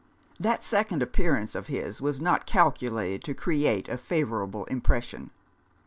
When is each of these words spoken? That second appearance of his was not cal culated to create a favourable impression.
That 0.39 0.63
second 0.63 1.03
appearance 1.03 1.53
of 1.53 1.67
his 1.67 2.01
was 2.01 2.19
not 2.19 2.47
cal 2.47 2.71
culated 2.71 3.21
to 3.21 3.35
create 3.35 3.87
a 3.87 3.99
favourable 3.99 4.65
impression. 4.65 5.29